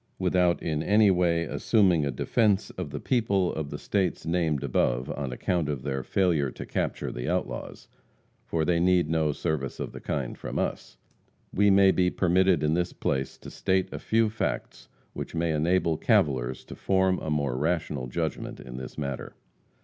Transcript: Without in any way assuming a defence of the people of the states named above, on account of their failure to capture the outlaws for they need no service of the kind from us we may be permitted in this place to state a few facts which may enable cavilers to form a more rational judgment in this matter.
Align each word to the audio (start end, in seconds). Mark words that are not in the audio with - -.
Without 0.17 0.63
in 0.63 0.81
any 0.81 1.11
way 1.11 1.43
assuming 1.43 2.07
a 2.07 2.09
defence 2.09 2.71
of 2.71 2.89
the 2.89 2.99
people 2.99 3.53
of 3.53 3.69
the 3.69 3.77
states 3.77 4.25
named 4.25 4.63
above, 4.63 5.11
on 5.11 5.31
account 5.31 5.69
of 5.69 5.83
their 5.83 6.01
failure 6.01 6.49
to 6.49 6.65
capture 6.65 7.11
the 7.11 7.29
outlaws 7.29 7.87
for 8.43 8.65
they 8.65 8.79
need 8.79 9.11
no 9.11 9.31
service 9.31 9.79
of 9.79 9.91
the 9.91 9.99
kind 10.01 10.35
from 10.39 10.57
us 10.57 10.97
we 11.53 11.69
may 11.69 11.91
be 11.91 12.09
permitted 12.09 12.63
in 12.63 12.73
this 12.73 12.93
place 12.93 13.37
to 13.37 13.51
state 13.51 13.93
a 13.93 13.99
few 13.99 14.27
facts 14.27 14.87
which 15.13 15.35
may 15.35 15.51
enable 15.53 15.97
cavilers 15.97 16.65
to 16.65 16.75
form 16.75 17.19
a 17.19 17.29
more 17.29 17.55
rational 17.55 18.07
judgment 18.07 18.59
in 18.59 18.77
this 18.77 18.97
matter. 18.97 19.35